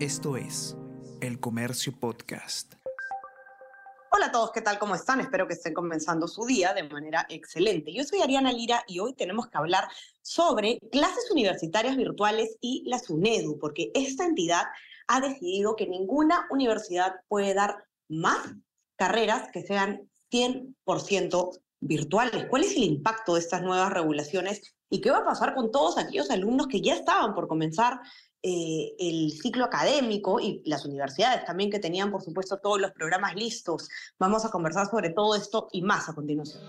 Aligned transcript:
Esto 0.00 0.36
es 0.36 0.76
El 1.20 1.40
Comercio 1.40 1.92
Podcast. 1.98 2.74
Hola 4.12 4.26
a 4.26 4.30
todos, 4.30 4.52
¿qué 4.52 4.60
tal? 4.60 4.78
¿Cómo 4.78 4.94
están? 4.94 5.18
Espero 5.18 5.48
que 5.48 5.54
estén 5.54 5.74
comenzando 5.74 6.28
su 6.28 6.46
día 6.46 6.72
de 6.72 6.84
manera 6.84 7.26
excelente. 7.28 7.92
Yo 7.92 8.04
soy 8.04 8.20
Ariana 8.20 8.52
Lira 8.52 8.84
y 8.86 9.00
hoy 9.00 9.14
tenemos 9.14 9.48
que 9.48 9.58
hablar 9.58 9.88
sobre 10.22 10.78
clases 10.92 11.28
universitarias 11.32 11.96
virtuales 11.96 12.58
y 12.60 12.84
la 12.86 13.00
SUNEDU, 13.00 13.58
porque 13.58 13.90
esta 13.92 14.24
entidad 14.24 14.66
ha 15.08 15.20
decidido 15.20 15.74
que 15.74 15.88
ninguna 15.88 16.46
universidad 16.50 17.16
puede 17.26 17.54
dar 17.54 17.82
más 18.08 18.54
carreras 18.94 19.50
que 19.52 19.62
sean 19.62 20.08
100% 20.30 21.58
virtuales. 21.80 22.46
¿Cuál 22.48 22.62
es 22.62 22.76
el 22.76 22.84
impacto 22.84 23.34
de 23.34 23.40
estas 23.40 23.62
nuevas 23.62 23.92
regulaciones 23.92 24.76
y 24.90 25.00
qué 25.00 25.10
va 25.10 25.18
a 25.18 25.24
pasar 25.24 25.56
con 25.56 25.72
todos 25.72 25.98
aquellos 25.98 26.30
alumnos 26.30 26.68
que 26.68 26.80
ya 26.80 26.94
estaban 26.94 27.34
por 27.34 27.48
comenzar 27.48 28.00
eh, 28.42 28.94
el 28.98 29.32
ciclo 29.32 29.64
académico 29.64 30.38
y 30.38 30.62
las 30.64 30.84
universidades 30.84 31.44
también 31.44 31.70
que 31.70 31.80
tenían, 31.80 32.10
por 32.10 32.22
supuesto, 32.22 32.58
todos 32.58 32.80
los 32.80 32.92
programas 32.92 33.34
listos. 33.34 33.88
Vamos 34.18 34.44
a 34.44 34.50
conversar 34.50 34.88
sobre 34.88 35.10
todo 35.10 35.34
esto 35.34 35.68
y 35.72 35.82
más 35.82 36.08
a 36.08 36.14
continuación. 36.14 36.62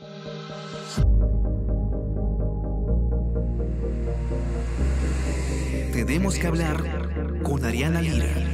Tenemos 5.94 6.40
que 6.40 6.48
hablar 6.48 7.44
con 7.44 7.64
Ariana 7.64 8.02
Lira. 8.02 8.49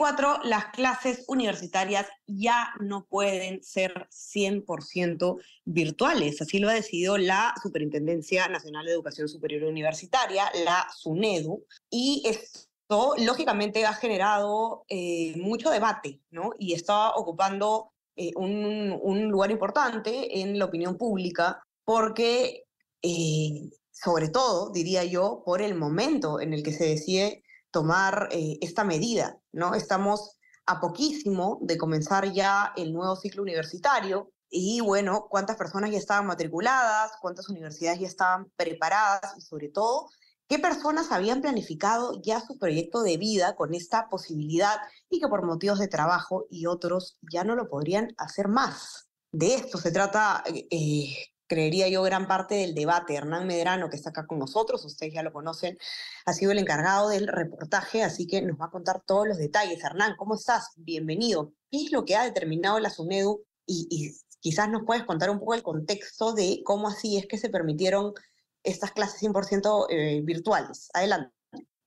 2024 0.00 0.48
las 0.48 0.66
clases 0.66 1.24
universitarias 1.28 2.06
ya 2.26 2.72
no 2.80 3.04
pueden 3.04 3.62
ser 3.62 4.08
100% 4.10 5.38
virtuales. 5.66 6.40
Así 6.40 6.58
lo 6.58 6.70
ha 6.70 6.74
decidido 6.74 7.18
la 7.18 7.54
Superintendencia 7.62 8.48
Nacional 8.48 8.86
de 8.86 8.92
Educación 8.92 9.28
Superior 9.28 9.64
Universitaria, 9.64 10.50
la 10.64 10.86
SUNEDU, 10.96 11.64
y 11.90 12.22
esto 12.24 13.14
lógicamente 13.18 13.84
ha 13.84 13.92
generado 13.92 14.84
eh, 14.88 15.34
mucho 15.36 15.70
debate, 15.70 16.20
¿no? 16.30 16.52
Y 16.58 16.72
está 16.72 17.10
ocupando 17.10 17.92
eh, 18.16 18.32
un, 18.36 19.28
lugar 19.28 19.50
importante 19.50 20.40
en 20.40 20.58
la 20.58 20.64
opinión 20.64 20.96
pública 20.96 21.62
porque, 21.84 22.64
eh, 23.02 23.70
sobre 23.90 24.28
todo, 24.30 24.70
diría 24.70 25.04
yo, 25.04 25.42
por 25.44 25.60
el 25.60 25.74
momento 25.74 26.40
en 26.40 26.54
el 26.54 26.62
que 26.62 26.72
se 26.72 26.84
decide 26.84 27.44
tomar 27.70 28.28
eh, 28.32 28.58
esta 28.60 28.84
medida, 28.84 29.38
¿no? 29.52 29.74
Estamos 29.74 30.38
a 30.66 30.80
poquísimo 30.80 31.58
de 31.62 31.76
comenzar 31.78 32.32
ya 32.32 32.72
el 32.76 32.92
nuevo 32.92 33.16
ciclo 33.16 33.42
universitario 33.42 34.32
y 34.48 34.80
bueno, 34.80 35.26
cuántas 35.30 35.56
personas 35.56 35.90
ya 35.90 35.98
estaban 35.98 36.26
matriculadas, 36.26 37.12
cuántas 37.20 37.48
universidades 37.48 38.00
ya 38.00 38.08
estaban 38.08 38.50
preparadas 38.56 39.34
y 39.36 39.40
sobre 39.40 39.68
todo, 39.68 40.08
qué 40.48 40.58
personas 40.58 41.12
habían 41.12 41.40
planificado 41.40 42.20
ya 42.20 42.40
su 42.40 42.58
proyecto 42.58 43.02
de 43.02 43.16
vida 43.16 43.54
con 43.54 43.74
esta 43.74 44.08
posibilidad 44.08 44.76
y 45.08 45.20
que 45.20 45.28
por 45.28 45.46
motivos 45.46 45.78
de 45.78 45.86
trabajo 45.86 46.46
y 46.50 46.66
otros 46.66 47.18
ya 47.32 47.44
no 47.44 47.54
lo 47.54 47.68
podrían 47.68 48.14
hacer 48.18 48.48
más. 48.48 49.08
De 49.32 49.54
esto 49.54 49.78
se 49.78 49.92
trata 49.92 50.42
eh, 50.46 51.14
creería 51.50 51.88
yo, 51.88 52.02
gran 52.04 52.28
parte 52.28 52.54
del 52.54 52.74
debate. 52.74 53.16
Hernán 53.16 53.46
Medrano, 53.48 53.90
que 53.90 53.96
está 53.96 54.10
acá 54.10 54.26
con 54.26 54.38
nosotros, 54.38 54.84
ustedes 54.84 55.12
ya 55.12 55.24
lo 55.24 55.32
conocen, 55.32 55.76
ha 56.24 56.32
sido 56.32 56.52
el 56.52 56.58
encargado 56.58 57.08
del 57.08 57.26
reportaje, 57.26 58.04
así 58.04 58.28
que 58.28 58.40
nos 58.40 58.58
va 58.58 58.66
a 58.66 58.70
contar 58.70 59.02
todos 59.04 59.26
los 59.26 59.36
detalles. 59.36 59.82
Hernán, 59.82 60.14
¿cómo 60.16 60.36
estás? 60.36 60.70
Bienvenido. 60.76 61.52
¿Qué 61.68 61.84
es 61.84 61.92
lo 61.92 62.04
que 62.04 62.14
ha 62.14 62.22
determinado 62.22 62.78
la 62.78 62.88
SUNEDU? 62.88 63.44
Y, 63.66 64.16
quizás 64.38 64.70
nos 64.70 64.84
puedes 64.86 65.04
contar 65.04 65.28
un 65.28 65.40
poco 65.40 65.54
el 65.54 65.62
contexto 65.62 66.32
de 66.32 66.62
cómo 66.64 66.88
así 66.88 67.18
es 67.18 67.26
que 67.26 67.36
se 67.36 67.50
permitieron 67.50 68.14
estas 68.62 68.92
clases 68.92 69.20
100% 69.20 69.86
eh, 69.90 70.22
virtuales. 70.24 70.88
Adelante. 70.94 71.34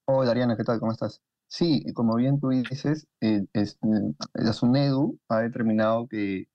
Hola, 0.05 0.31
Ariana, 0.31 0.57
¿qué 0.57 0.63
tal? 0.63 0.79
¿Cómo 0.79 0.91
estás? 0.91 1.21
Sí, 1.47 1.85
como 1.93 2.15
bien 2.15 2.39
tú 2.39 2.49
dices, 2.49 3.07
eh, 3.21 3.45
eh, 3.53 3.65
la 4.33 4.53
SUNEDU 4.53 5.19
ha 5.29 5.39
determinado 5.39 6.07
que 6.07 6.47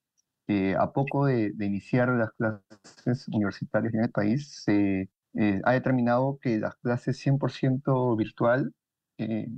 a 0.79 0.93
poco 0.93 1.27
de, 1.27 1.53
iniciar 1.61 2.09
las 2.11 2.31
clases 2.33 3.29
universitarias 3.29 3.95
en 3.95 4.05
el 4.05 4.11
país, 4.11 4.63
se 4.65 5.09
eh, 5.35 5.61
ha 5.65 5.73
determinado 5.73 6.39
que 6.41 6.59
las 6.59 6.77
clases 6.77 7.19
100% 7.25 8.17
virtual 8.17 8.75
eh, 9.19 9.49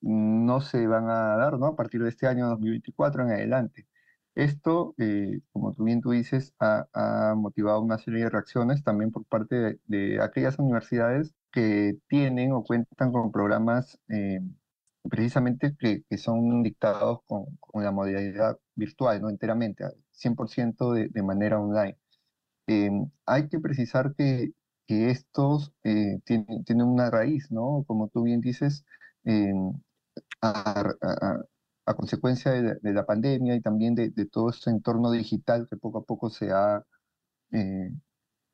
no 0.00 0.60
se 0.60 0.86
van 0.86 1.10
a 1.10 1.36
dar 1.36 1.58
¿no? 1.58 1.66
a 1.66 1.76
partir 1.76 2.02
de 2.02 2.10
este 2.10 2.26
año 2.26 2.48
2024 2.48 3.24
en 3.24 3.30
adelante. 3.32 3.86
Esto, 4.34 4.94
eh, 4.98 5.40
como 5.52 5.72
tú 5.72 5.84
bien 5.84 6.00
tú 6.00 6.10
dices, 6.10 6.54
ha, 6.60 7.34
motivado 7.36 7.80
una 7.80 7.98
serie 7.98 8.24
de 8.24 8.30
reacciones 8.30 8.84
también 8.84 9.10
por 9.10 9.24
parte 9.24 9.78
de, 9.86 10.20
aquellas 10.22 10.58
universidades 10.58 11.34
que 11.52 11.98
tienen 12.08 12.52
o 12.52 12.62
cuentan 12.64 13.12
con 13.12 13.32
programas 13.32 13.98
precisamente 15.08 15.76
que, 15.78 16.04
son 16.18 16.62
dictados 16.62 17.20
con, 17.26 17.46
con, 17.60 17.84
la 17.84 17.92
modalidad 17.92 18.58
virtual, 18.74 19.20
no 19.22 19.30
enteramente, 19.30 19.84
100% 20.12 20.92
de, 20.92 21.08
de, 21.08 21.22
manera 21.22 21.60
online. 21.60 21.98
Em, 22.66 23.10
hay 23.26 23.48
que 23.48 23.60
precisar 23.60 24.14
que, 24.16 24.52
que 24.86 25.10
estos 25.10 25.72
eh, 25.84 26.20
tienen, 26.24 26.64
tienen, 26.64 26.86
una 26.86 27.10
raíz, 27.10 27.50
¿no? 27.50 27.84
Como 27.86 28.08
tú 28.08 28.22
bien 28.24 28.40
dices, 28.40 28.84
em, 29.24 29.72
a, 30.42 30.84
a, 31.86 31.94
consecuencia 31.94 32.52
de, 32.52 32.76
de, 32.82 32.92
la 32.92 33.06
pandemia 33.06 33.54
y 33.56 33.60
también 33.60 33.94
de, 33.94 34.10
de, 34.10 34.26
todo 34.26 34.50
este 34.50 34.70
entorno 34.70 35.10
digital 35.10 35.68
que 35.70 35.76
poco 35.76 35.98
a 35.98 36.04
poco 36.04 36.30
se 36.30 36.50
ha, 36.52 36.84
eh, 37.52 37.90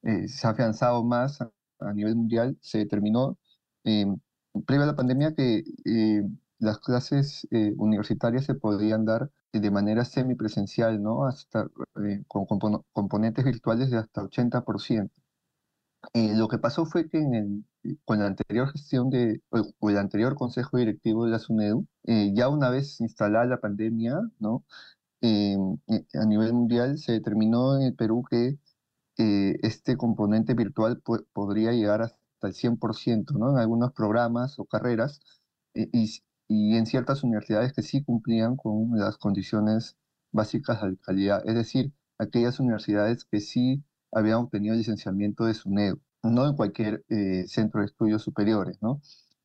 eh, 0.02 0.28
se 0.28 0.46
ha 0.46 0.50
afianzado 0.50 1.04
más 1.04 1.40
a, 1.40 1.92
nivel 1.94 2.16
mundial, 2.16 2.56
se 2.60 2.78
determinó 2.78 3.38
em, 3.84 4.16
previo 4.66 4.84
a 4.84 4.86
la 4.86 4.96
pandemia 4.96 5.34
que 5.34 5.64
las 6.62 6.78
clases 6.78 7.46
eh, 7.50 7.74
universitarias 7.76 8.44
se 8.46 8.54
podían 8.54 9.04
dar 9.04 9.30
de 9.52 9.70
manera 9.70 10.04
semipresencial, 10.04 11.02
¿no? 11.02 11.26
Hasta, 11.26 11.68
eh, 12.04 12.22
con 12.28 12.46
componentes 12.92 13.44
virtuales 13.44 13.90
de 13.90 13.98
hasta 13.98 14.22
80%. 14.22 15.10
Eh, 16.14 16.34
lo 16.36 16.48
que 16.48 16.58
pasó 16.58 16.84
fue 16.86 17.08
que 17.08 17.18
en 17.18 17.34
el, 17.34 17.64
con 18.04 18.20
la 18.20 18.26
anterior 18.26 18.70
gestión 18.70 19.10
de, 19.10 19.42
o 19.50 19.90
el 19.90 19.98
anterior 19.98 20.36
consejo 20.36 20.76
directivo 20.78 21.24
de 21.24 21.32
la 21.32 21.38
SUNEDU, 21.38 21.86
ya 22.34 22.48
una 22.48 22.70
vez 22.70 23.00
instalada 23.00 23.44
la 23.46 23.60
pandemia, 23.60 24.20
¿no? 24.38 24.64
a 25.22 26.26
nivel 26.26 26.52
mundial 26.52 26.98
se 26.98 27.12
determinó 27.12 27.76
en 27.76 27.82
el 27.86 27.94
Perú 27.94 28.24
que 28.28 28.58
este 29.16 29.96
componente 29.96 30.54
virtual 30.54 31.00
podría 31.32 31.72
llegar 31.72 32.02
hasta 32.02 32.48
el 32.48 32.54
100%, 32.54 33.32
¿no? 33.38 33.50
En 33.52 33.58
algunos 33.58 33.92
programas 33.92 34.58
o 34.58 34.64
carreras, 34.64 35.20
y, 35.74 36.22
y 36.52 36.76
en 36.76 36.84
ciertas 36.86 37.22
universidades 37.24 37.72
que 37.72 37.82
sí 37.82 38.04
cumplían 38.04 38.56
con 38.56 38.90
las 38.98 39.16
condiciones 39.16 39.96
básicas 40.32 40.82
de 40.82 40.98
calidad, 40.98 41.42
es 41.46 41.54
decir, 41.54 41.92
aquellas 42.18 42.60
universidades 42.60 43.24
que 43.24 43.40
sí 43.40 43.82
habían 44.12 44.36
obtenido 44.38 44.74
licenciamiento 44.74 45.46
de 45.46 45.54
SUNEDU, 45.54 46.00
no 46.22 46.46
en 46.46 46.54
cualquier 46.54 47.04
eh, 47.08 47.44
centro 47.48 47.80
de 47.80 47.86
estudios 47.86 48.22
superiores, 48.22 48.76
¿no? 48.82 49.00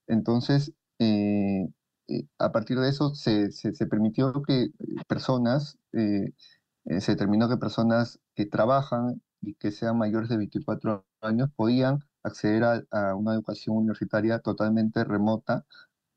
Entonces, 0.07 0.73
eh, 1.00 1.69
eh, 2.09 2.23
a 2.40 2.51
partir 2.51 2.78
de 2.79 2.90
eso 2.90 3.16
se, 3.16 3.51
se, 3.51 3.85
permitió 3.88 4.34
que 4.44 4.72
personas, 5.07 5.78
se 5.94 7.12
determinó 7.12 7.47
que 7.50 7.57
personas 7.57 8.19
que 8.35 8.46
trabajan 8.46 9.22
y 9.41 9.53
que 9.56 9.72
sean 9.72 9.97
mayores 9.97 10.29
de 10.29 10.38
24 10.38 11.06
años 11.22 11.50
podían 11.56 12.00
acceder 12.23 12.63
a, 12.63 12.84
a 12.91 13.16
una 13.16 13.34
educación 13.34 13.78
universitaria 13.78 14.40
totalmente 14.40 15.03
remota 15.06 15.66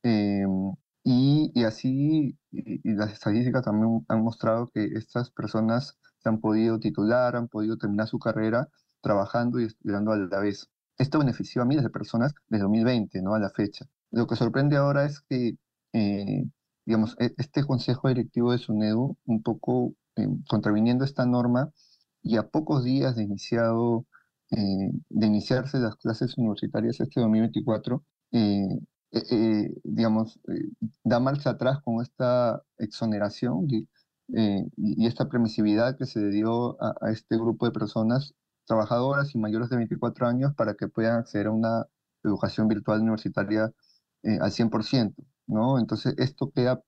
Em, 0.02 0.72
y, 1.04 1.50
y, 1.54 1.64
así, 1.64 2.38
y, 2.52 2.80
las 2.94 3.12
estadísticas 3.12 3.64
también 3.64 4.04
han 4.08 4.22
mostrado 4.22 4.68
que 4.68 4.84
estas 4.94 5.30
personas 5.30 5.98
se 6.18 6.28
han 6.28 6.40
podido 6.40 6.78
titular, 6.78 7.36
han 7.36 7.48
podido 7.48 7.76
terminar 7.78 8.08
su 8.08 8.18
carrera 8.18 8.68
trabajando 9.00 9.60
y 9.60 9.64
estudiando 9.64 10.12
a 10.12 10.16
la 10.16 10.41
vez. 10.41 10.68
Esto 10.98 11.18
benefició 11.18 11.62
a 11.62 11.64
miles 11.64 11.84
de 11.84 11.91
personas 11.91 12.34
desde 12.48 12.62
2020, 12.64 13.22
¿no? 13.22 13.34
A 13.34 13.38
la 13.38 13.50
fecha. 13.50 13.86
Lo 14.10 14.26
que 14.26 14.36
sorprende 14.36 14.76
ahora 14.76 15.06
es 15.06 15.20
que, 15.20 15.56
eh, 15.92 16.44
digamos, 16.84 17.16
e, 17.18 17.32
este 17.38 17.64
consejo 17.64 18.08
directivo 18.08 18.53
de 18.53 18.58
SUNEDU, 18.58 19.16
un 19.24 19.42
poco 19.42 19.94
eh, 20.16 20.28
contraviniendo 20.48 21.04
esta 21.04 21.26
norma, 21.26 21.70
y 22.22 22.36
a 22.36 22.48
pocos 22.48 22.84
días 22.84 23.16
de 23.16 23.22
iniciado, 23.24 24.06
eh, 24.50 24.91
de 25.08 25.26
iniciarse 25.26 25.78
las 25.78 25.96
clases 25.96 26.36
universitarias 26.36 27.00
este 27.00 27.20
2024, 27.20 28.04
eh, 29.12 29.22
eh, 29.30 29.74
digamos, 29.84 30.39
eh, 30.48 30.71
da 31.04 31.18
marcha 31.21 31.51
atrás 31.51 31.80
con 31.83 32.01
esta 32.03 32.62
exoneración 32.78 33.66
y, 33.68 33.89
y 34.28 35.07
esta 35.07 35.28
permisividad 35.28 35.97
que 35.98 36.07
se 36.07 36.30
dio 36.30 36.80
a, 36.83 37.10
este 37.10 37.36
grupo 37.36 37.66
de 37.66 37.72
personas 37.72 38.34
trabajadoras 38.66 39.34
y 39.34 39.39
mayores 39.39 39.68
de 39.71 39.77
24 39.77 40.28
años 40.28 40.54
para 40.54 40.74
que 40.74 40.86
puedan 40.89 41.16
acceder 41.18 41.48
a 41.48 41.51
una 41.53 41.86
educación 42.22 42.68
virtual 42.68 43.01
universitaria 43.01 43.72
al 44.41 44.53
100%, 44.53 45.15
¿no? 45.47 45.78
Entonces, 45.78 46.15
esto 46.18 46.53
queda 46.53 46.83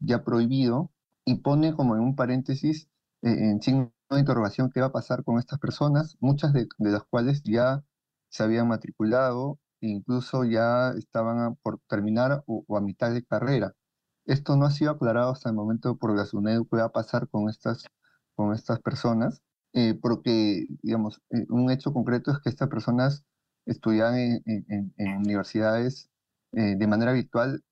ya 0.00 0.24
prohibido 0.24 0.92
y 1.24 1.36
pone 1.36 1.74
como 1.74 1.96
en 1.96 2.02
un 2.02 2.16
paréntesis, 2.16 2.88
en 3.22 3.62
signo 3.62 3.92
de 4.10 4.20
interrogación 4.20 4.70
qué 4.70 4.80
va 4.80 4.88
a 4.88 4.92
pasar 4.92 5.24
con 5.24 5.38
estas 5.38 5.58
personas, 5.58 6.16
muchas 6.20 6.52
de, 6.52 6.68
las 6.78 7.04
cuales 7.04 7.42
ya 7.44 7.82
se 8.28 8.42
habían 8.42 8.68
matriculado 8.68 9.58
incluso 9.88 10.44
ya 10.44 10.90
estaban 10.98 11.56
por 11.56 11.80
terminar 11.88 12.42
o, 12.46 12.64
a 12.76 12.80
mitad 12.80 13.12
de 13.12 13.24
carrera. 13.24 13.74
Esto 14.26 14.56
no 14.56 14.66
ha 14.66 14.70
sido 14.70 14.92
aclarado 14.92 15.32
hasta 15.32 15.50
el 15.50 15.54
momento 15.56 15.96
por 15.96 16.16
la 16.16 16.24
SUNEDU 16.26 16.68
qué 16.68 16.78
va 16.78 16.84
a 16.84 16.92
pasar 16.92 17.28
con 17.28 17.48
estas, 17.48 17.84
con 18.34 18.54
estas 18.54 18.80
personas, 18.80 19.42
eh, 19.74 19.94
porque, 20.00 20.66
digamos, 20.82 21.22
eh, 21.30 21.46
un 21.50 21.70
hecho 21.70 21.92
concreto 21.92 22.30
es 22.32 22.38
que 22.40 22.48
estas 22.50 22.68
personas 22.68 23.24
estudian 23.66 24.14
en, 24.16 24.92
universidades 25.18 26.10
eh, 26.52 26.76
de 26.76 26.86
manera 26.86 27.12
virtual, 27.12 27.62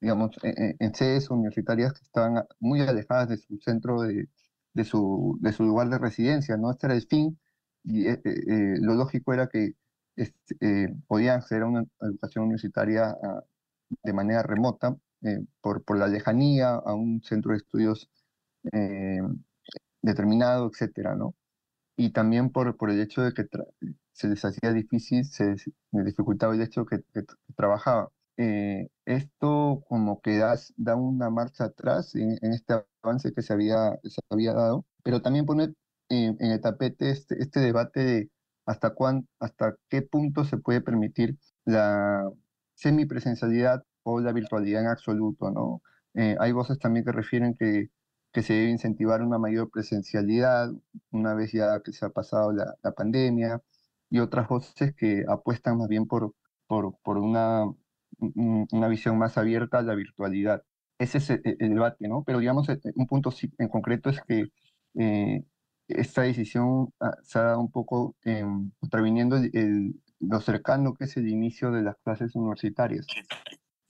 digamos, 0.00 0.36
en, 0.42 0.94
sedes 0.94 1.30
universitarias 1.30 1.92
que 1.94 2.04
estaban 2.04 2.44
muy 2.60 2.80
alejadas 2.80 3.28
de 3.28 3.38
su 3.38 3.58
centro 3.58 4.02
de, 4.02 4.28
de 4.74 4.84
su, 4.84 5.38
de 5.40 5.52
su 5.52 5.64
lugar 5.64 5.88
de 5.88 5.98
residencia, 5.98 6.56
¿no? 6.56 6.70
Este 6.70 6.86
era 6.86 6.94
el 6.94 7.06
fin 7.06 7.38
y 7.84 8.06
lo 8.80 8.94
lógico 8.94 9.32
era 9.32 9.48
que 9.48 9.74
este, 10.16 10.94
podían 11.06 11.38
acceder 11.38 11.64
a 11.64 11.66
una 11.66 11.84
educación 12.00 12.44
universitaria 12.44 13.16
ah, 13.22 13.44
de 14.02 14.12
manera 14.12 14.42
remota 14.42 14.96
por, 15.62 15.82
por 15.84 15.98
la 15.98 16.06
lejanía 16.06 16.74
a 16.74 16.94
un 16.94 17.22
centro 17.22 17.52
de 17.52 17.58
estudios 17.58 18.10
determinado, 20.04 20.68
etcétera, 20.70 21.14
¿no? 21.16 21.34
Y 21.96 22.10
también 22.10 22.50
por, 22.50 22.76
por 22.76 22.90
el 22.90 23.00
hecho 23.00 23.22
de 23.22 23.32
que 23.34 23.46
se 24.12 24.28
les 24.28 24.44
hacía 24.44 24.72
difícil, 24.72 25.24
se 25.24 25.56
les 25.92 26.04
dificultaba 26.04 26.54
el 26.54 26.62
hecho 26.62 26.86
que, 26.86 27.02
que, 27.12 27.22
trabajaba. 27.56 28.10
Eh, 28.36 28.88
esto 29.04 29.84
como 29.88 30.20
que 30.20 30.38
da, 30.38 30.56
da, 30.76 30.96
una 30.96 31.30
marcha 31.30 31.64
atrás 31.64 32.14
en, 32.16 32.38
este 32.42 32.74
avance 33.02 33.32
que 33.32 33.42
se 33.42 33.52
había, 33.52 33.98
se 34.04 34.20
había 34.30 34.54
dado, 34.54 34.86
pero 35.04 35.22
también 35.22 35.46
pone 35.46 35.74
en 36.08 36.36
el 36.40 36.60
tapete 36.60 37.10
este, 37.10 37.40
este 37.40 37.60
debate 37.60 38.00
de 38.00 38.30
hasta, 38.66 38.90
cuán, 38.94 39.28
hasta 39.40 39.76
qué 39.88 40.02
punto 40.02 40.44
se 40.44 40.58
puede 40.58 40.80
permitir 40.80 41.38
la 41.64 42.30
semipresencialidad 42.74 43.84
o 44.02 44.20
la 44.20 44.32
virtualidad 44.32 44.82
en 44.82 44.88
absoluto, 44.88 45.50
¿no? 45.50 45.82
Eh, 46.14 46.36
hay 46.40 46.52
voces 46.52 46.78
también 46.78 47.04
que 47.04 47.12
refieren 47.12 47.54
que 47.54 47.90
que 48.34 48.42
se 48.42 48.52
debe 48.52 48.70
incentivar 48.70 49.22
una 49.22 49.38
mayor 49.38 49.70
presencialidad 49.70 50.70
una 51.12 51.34
vez 51.34 51.52
ya 51.52 51.80
que 51.80 51.92
se 51.92 52.04
ha 52.04 52.10
pasado 52.10 52.52
la, 52.52 52.74
pandemia, 52.96 53.62
y 54.10 54.18
otras 54.18 54.48
voces 54.48 54.94
que 54.96 55.24
apuestan 55.28 55.78
más 55.78 55.88
bien 55.88 56.06
por, 56.06 56.34
por, 56.66 56.98
por 57.02 57.18
una, 57.18 57.64
una 58.18 58.88
visión 58.88 59.18
más 59.18 59.38
abierta 59.38 59.78
a 59.78 59.82
la 59.82 59.94
virtualidad. 59.94 60.64
Ese 60.98 61.18
es 61.18 61.30
el, 61.30 61.74
debate, 61.74 62.08
¿no? 62.08 62.24
Pero 62.24 62.40
digamos, 62.40 62.68
eh, 62.68 62.80
un 62.96 63.06
punto 63.06 63.32
en 63.58 63.68
concreto 63.68 64.10
es 64.10 64.20
que 64.22 64.48
eh, 64.94 65.44
esta 65.88 66.22
decisión 66.22 66.92
ah, 67.00 67.16
se 67.22 67.38
ha 67.38 67.42
dado 67.42 67.60
un 67.60 67.70
poco 67.70 68.16
eh, 68.24 68.44
contraviniendo 68.80 69.36
lo 70.20 70.40
cercano 70.40 70.94
que 70.94 71.04
es 71.04 71.16
el 71.16 71.28
inicio 71.28 71.70
de 71.70 71.82
las 71.82 71.96
clases 72.02 72.34
universitarias. 72.34 73.06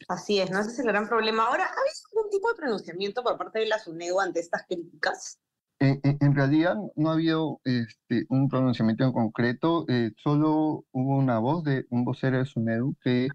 Así 0.08 0.40
es, 0.40 0.50
no 0.50 0.60
ese 0.60 0.70
es 0.70 0.78
el 0.80 0.86
gran 0.86 1.08
problema. 1.08 1.46
Ahora, 1.46 1.64
¿ha 1.64 1.68
habido 1.68 1.94
algún 2.12 2.30
tipo 2.30 2.48
de 2.48 2.56
pronunciamiento 2.56 3.22
por 3.22 3.38
parte 3.38 3.60
de 3.60 3.66
la 3.66 3.78
SUNEDU 3.78 4.20
ante 4.20 4.40
estas 4.40 4.64
críticas? 4.66 5.38
En, 5.80 6.34
realidad 6.34 6.76
no 6.96 7.10
ha 7.10 7.14
habido 7.14 7.60
este, 7.64 8.24
un 8.28 8.48
pronunciamiento 8.48 9.04
en 9.04 9.12
concreto, 9.12 9.84
eh, 9.88 10.12
solo 10.16 10.84
hubo 10.92 11.18
una 11.18 11.38
voz 11.40 11.64
de 11.64 11.84
un 11.90 12.04
vocero 12.04 12.38
de 12.38 12.46
SUNEDU 12.46 12.96
que, 13.02 13.28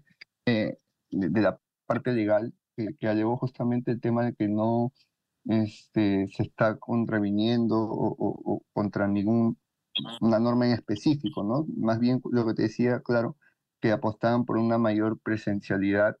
eh, 0.46 0.78
de, 1.10 1.40
la 1.40 1.60
parte 1.86 2.12
legal 2.12 2.52
que, 2.76 2.88
que, 2.98 3.08
alegó 3.08 3.36
justamente 3.36 3.92
el 3.92 4.00
tema 4.00 4.24
de 4.24 4.34
que 4.34 4.48
no 4.48 4.92
este, 5.46 6.28
se 6.28 6.42
está 6.42 6.76
contraviniendo 6.78 7.76
o, 7.78 8.62
contra 8.72 9.08
ninguna 9.08 9.56
norma 10.20 10.66
en 10.66 10.72
específico, 10.72 11.42
¿no? 11.44 11.66
Más 11.76 11.98
bien 12.00 12.20
lo 12.30 12.46
que 12.46 12.54
te 12.54 12.62
decía, 12.62 13.00
claro, 13.00 13.36
que 13.80 13.92
apostaban 13.92 14.44
por 14.44 14.58
una 14.58 14.78
mayor 14.78 15.18
presencialidad 15.20 16.16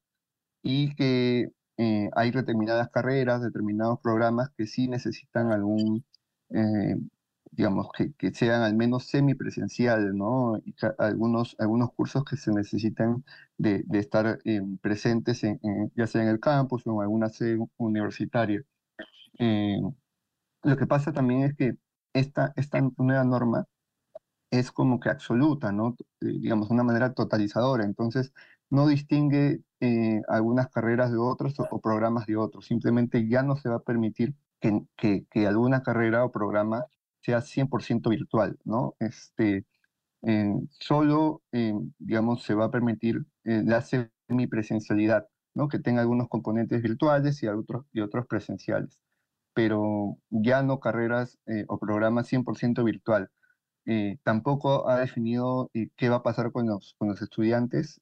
y 0.62 0.94
que 0.96 1.52
eh, 1.78 2.10
hay 2.14 2.30
determinadas 2.30 2.90
carreras, 2.90 3.42
determinados 3.42 4.00
programas 4.00 4.50
que 4.56 4.66
sí 4.66 4.88
necesitan 4.88 5.52
algún, 5.52 6.04
eh, 6.50 6.96
digamos, 7.52 7.88
que, 7.96 8.12
que, 8.14 8.32
sean 8.34 8.62
al 8.62 8.74
menos 8.76 9.06
semipresenciales, 9.08 10.14
¿no? 10.14 10.58
Y 10.64 10.74
algunos, 10.98 11.56
algunos 11.58 11.92
cursos 11.92 12.24
que 12.24 12.36
se 12.36 12.52
necesitan 12.52 13.24
de, 13.58 13.82
de 13.86 13.98
estar 13.98 14.40
eh, 14.44 14.62
presentes, 14.82 15.42
en, 15.44 15.60
ya 15.96 16.06
sea 16.06 16.22
en 16.22 16.28
el 16.28 16.40
campus 16.40 16.86
o 16.86 16.94
en 16.94 17.02
alguna 17.02 17.28
sede 17.30 17.58
universitaria. 17.78 18.62
Lo 19.40 20.76
que 20.76 20.86
pasa 20.86 21.12
también 21.12 21.42
es 21.42 21.54
que 21.56 21.76
esta, 22.12 22.52
esta 22.56 22.80
nueva 22.98 23.24
norma 23.24 23.66
es 24.50 24.72
como 24.72 25.00
que 25.00 25.10
absoluta, 25.10 25.72
¿no? 25.72 25.96
digamos, 26.20 26.68
de 26.68 26.74
una 26.74 26.82
manera 26.84 27.14
totalizadora. 27.14 27.84
Entonces, 27.84 28.32
no 28.70 28.86
distingue 28.86 29.62
eh, 29.80 30.22
algunas 30.28 30.68
carreras 30.70 31.10
de 31.10 31.18
otros 31.18 31.54
o, 31.58 31.80
programas 31.80 32.26
de 32.26 32.36
otros. 32.36 32.66
Simplemente 32.66 33.28
ya 33.28 33.42
no 33.42 33.56
se 33.56 33.68
va 33.68 33.76
a 33.76 33.82
permitir 33.82 34.34
que, 34.60 34.84
que, 35.30 35.46
alguna 35.46 35.82
carrera 35.82 36.24
o 36.24 36.32
programa 36.32 36.84
sea 37.22 37.40
100% 37.42 38.10
virtual, 38.10 38.58
¿no? 38.64 38.94
Este, 39.00 39.66
eh, 40.22 40.54
solo, 40.70 41.42
eh, 41.52 41.74
digamos, 41.98 42.42
se 42.44 42.54
va 42.54 42.66
a 42.66 42.70
permitir 42.70 43.24
la 43.44 43.82
semipresencialidad, 43.82 45.26
¿no? 45.54 45.68
Que 45.68 45.78
tenga 45.78 46.02
algunos 46.02 46.28
componentes 46.28 46.82
virtuales 46.82 47.42
y 47.42 47.48
otros, 47.48 47.86
y 47.92 48.00
otros 48.00 48.26
presenciales, 48.26 48.98
pero 49.54 50.16
ya 50.30 50.62
no 50.62 50.80
carreras 50.80 51.38
o 51.68 51.78
programas 51.78 52.28
100% 52.32 52.84
virtual. 52.84 53.30
tampoco 54.22 54.88
ha 54.88 54.98
definido 55.00 55.70
qué 55.96 56.08
va 56.08 56.16
a 56.16 56.22
pasar 56.22 56.52
con 56.52 56.66
los, 56.66 56.94
con 56.98 57.08
los 57.08 57.22
estudiantes 57.22 58.00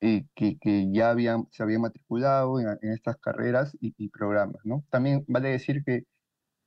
eh, 0.00 0.26
que, 0.36 0.58
que, 0.58 0.92
ya 0.92 1.10
habían, 1.10 1.48
se 1.50 1.62
habían 1.64 1.80
matriculado 1.80 2.60
en, 2.60 2.78
estas 2.82 3.16
carreras 3.18 3.76
y, 3.80 4.08
programas. 4.10 4.60
¿no? 4.64 4.84
También 4.90 5.24
vale 5.26 5.50
decir 5.50 5.82
que 5.84 6.04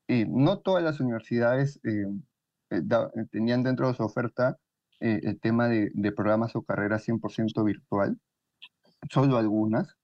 eh, 0.09 0.25
no 0.29 0.59
todas 0.59 0.83
las 0.83 0.99
universidades 0.99 1.79
eh, 1.83 2.05
tenían 3.31 3.63
dentro 3.63 3.87
de 3.87 3.93
su 3.95 4.03
oferta 4.03 4.57
el 4.99 5.39
tema 5.39 5.67
de, 5.67 5.91
de, 5.95 6.11
programas 6.11 6.55
o 6.55 6.61
carreras 6.61 7.07
100% 7.07 7.65
virtual, 7.65 8.19
solo 9.09 9.37
algunas, 9.37 9.95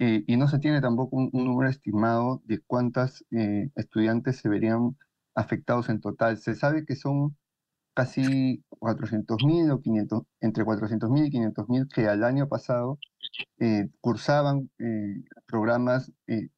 y 0.00 0.36
no 0.38 0.48
se 0.48 0.58
tiene 0.58 0.80
tampoco 0.80 1.16
un, 1.16 1.30
un 1.32 1.44
número 1.44 1.68
estimado 1.70 2.42
de 2.46 2.60
cuántas 2.60 3.24
estudiantes 3.76 4.38
se 4.38 4.48
verían 4.48 4.96
afectados 5.34 5.88
en 5.90 6.00
total. 6.00 6.38
Se 6.38 6.54
sabe 6.54 6.84
que 6.86 6.96
son 6.96 7.36
casi 7.94 8.64
400.000 8.70 9.72
o 9.72 9.80
500, 9.80 10.22
entre 10.40 10.64
400.000 10.64 11.26
y 11.26 11.30
500.000 11.30 11.88
que 11.92 12.08
al 12.08 12.24
año 12.24 12.48
pasado 12.48 12.98
eh, 13.58 13.88
cursaban 14.00 14.70
eh, 14.78 15.22
programas 15.46 16.12
eh, 16.26 16.48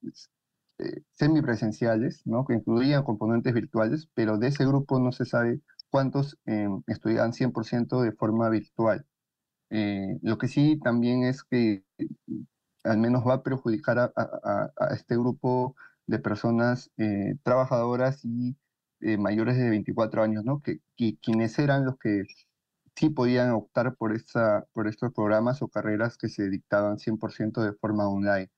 semipresenciales, 1.13 2.23
¿no? 2.27 2.45
que 2.45 2.55
incluían 2.55 3.05
componentes 3.05 3.55
virtuales, 3.55 4.09
pero 4.15 4.39
de 4.39 4.49
ese 4.49 4.65
grupo 4.67 4.99
no 5.01 5.13
se 5.13 5.25
sabe 5.25 5.61
cuántos 5.91 6.39
estudiaban 6.87 7.33
100% 7.33 8.01
de 8.03 8.13
forma 8.13 8.49
virtual. 8.49 9.07
lo 9.71 10.39
que 10.39 10.49
sí 10.49 10.79
también 10.83 11.25
es 11.25 11.45
que 11.45 11.85
al 12.85 12.99
menos 12.99 13.27
va 13.27 13.35
a 13.35 13.43
perjudicar 13.43 13.99
a, 13.99 14.13
a 14.15 14.95
este 14.95 15.17
grupo 15.17 15.77
de 16.07 16.19
personas 16.19 16.91
trabajadoras 17.45 18.25
y 18.25 18.57
eh, 19.05 19.17
mayores 19.17 19.57
de 19.57 19.69
24 19.69 20.23
años, 20.23 20.45
¿no? 20.45 20.63
Que, 20.63 20.79
quienes 21.21 21.59
eran 21.59 21.85
los 21.85 21.99
que 21.99 22.23
sí 22.95 23.11
podían 23.11 23.51
optar 23.51 23.97
por, 23.97 24.15
esta, 24.15 24.65
por 24.73 24.87
estos 24.87 25.13
programas 25.13 25.61
o 25.61 25.67
carreras 25.67 26.17
que 26.17 26.29
se 26.29 26.49
dictaban 26.49 26.99
100% 26.99 27.63
de 27.63 27.73
forma 27.73 28.09
online. 28.09 28.49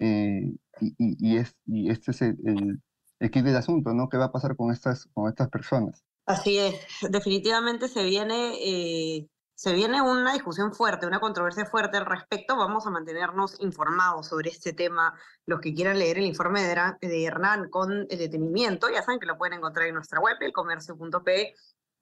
Eh, 0.00 0.52
y, 0.80 0.96
y, 0.98 1.36
es, 1.36 1.54
y 1.66 1.90
este 1.90 2.10
es 2.10 2.22
el, 2.22 2.80
el, 3.20 3.30
kit 3.30 3.44
del 3.44 3.54
asunto, 3.54 3.94
¿no? 3.94 4.08
¿Qué 4.08 4.16
va 4.16 4.26
a 4.26 4.32
pasar 4.32 4.56
con 4.56 4.72
estas, 4.72 5.06
con 5.14 5.28
estas 5.28 5.48
personas? 5.48 6.02
Así 6.26 6.58
es, 6.58 6.74
definitivamente 7.08 7.86
se 7.86 8.02
viene 8.02 8.54
eh, 8.64 9.28
se 9.54 9.72
viene 9.72 10.02
una 10.02 10.32
discusión 10.32 10.72
fuerte, 10.72 11.06
una 11.06 11.20
controversia 11.20 11.64
fuerte 11.64 11.96
al 11.96 12.06
respecto. 12.06 12.56
Vamos 12.56 12.86
a 12.86 12.90
mantenernos 12.90 13.60
informados 13.60 14.26
sobre 14.28 14.50
este 14.50 14.72
tema. 14.72 15.14
Los 15.46 15.60
que 15.60 15.72
quieran 15.74 15.98
leer 15.98 16.18
el 16.18 16.26
informe 16.26 16.62
de 17.00 17.24
Hernán 17.24 17.70
con 17.70 18.06
el 18.10 18.18
detenimiento, 18.18 18.88
ya 18.90 19.02
saben 19.02 19.20
que 19.20 19.26
lo 19.26 19.38
pueden 19.38 19.58
encontrar 19.58 19.86
en 19.86 19.94
nuestra 19.94 20.20
web, 20.20 20.36
elcomercio.p. 20.40 21.54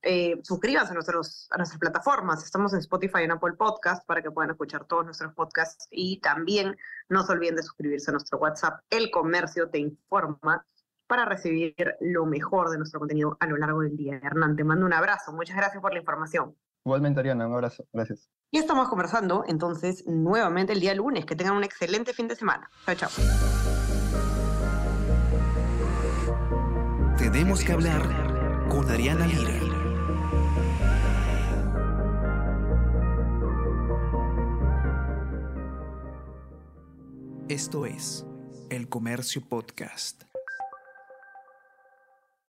Eh, 0.05 0.41
suscríbanse 0.43 0.91
a, 0.93 0.95
nuestros, 0.95 1.47
a 1.51 1.59
nuestras 1.59 1.79
plataformas. 1.79 2.43
Estamos 2.43 2.73
en 2.73 2.81
Spotify 2.81 3.21
y 3.21 3.25
en 3.25 3.33
Apple 3.33 3.53
Podcast 3.53 4.05
para 4.07 4.23
que 4.23 4.31
puedan 4.31 4.51
escuchar 4.51 4.87
todos 4.87 5.05
nuestros 5.05 5.35
podcasts. 5.35 5.87
Y 5.91 6.21
también 6.21 6.77
no 7.09 7.23
se 7.23 7.33
olviden 7.33 7.57
de 7.57 7.63
suscribirse 7.63 8.11
a 8.11 8.13
nuestro 8.13 8.39
WhatsApp. 8.39 8.81
El 8.89 9.11
Comercio 9.11 9.69
te 9.69 9.79
informa 9.79 10.67
para 11.07 11.27
recibir 11.27 11.75
lo 12.01 12.25
mejor 12.25 12.71
de 12.71 12.79
nuestro 12.79 12.99
contenido 12.99 13.37
a 13.39 13.47
lo 13.47 13.59
largo 13.59 13.83
del 13.83 13.97
día. 13.97 14.19
Hernán, 14.23 14.57
te 14.57 14.65
mando 14.65 14.87
un 14.87 14.95
abrazo. 14.95 15.33
Muchas 15.33 15.57
gracias 15.57 15.83
por 15.83 15.93
la 15.93 16.01
información. 16.01 16.57
Igualmente, 16.85 17.21
Ariana, 17.21 17.47
un 17.47 17.55
abrazo. 17.55 17.87
Gracias. 17.93 18.29
Y 18.51 18.59
estamos 18.59 18.89
conversando 18.89 19.45
entonces 19.47 20.05
nuevamente 20.07 20.73
el 20.73 20.81
día 20.81 20.95
lunes. 20.95 21.25
Que 21.25 21.37
tengan 21.37 21.57
un 21.57 21.65
excelente 21.65 22.12
fin 22.12 22.29
de 22.29 22.37
semana. 22.37 22.69
Chao, 22.87 22.95
chao. 22.95 23.11
Tenemos 27.17 27.65
que 27.65 27.73
hablar 27.73 28.03
con 28.69 28.89
Ariana 28.91 29.27
Lira. 29.27 29.62
Esto 37.49 37.85
es 37.85 38.27
El 38.71 38.89
Comercio 38.89 39.43
Podcast. 39.47 40.25